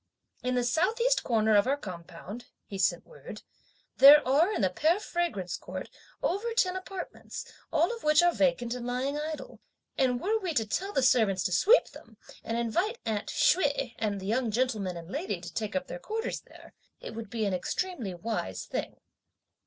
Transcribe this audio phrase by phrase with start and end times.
[0.41, 3.43] In the South east corner of our compound," (he sent word,)
[3.97, 5.91] "there are in the Pear Fragrance Court,
[6.23, 9.59] over ten apartments, all of which are vacant and lying idle;
[9.99, 14.19] and were we to tell the servants to sweep them, and invite 'aunt' Hsüeh and
[14.19, 17.53] the young gentleman and lady to take up their quarters there, it would be an
[17.53, 18.99] extremely wise thing."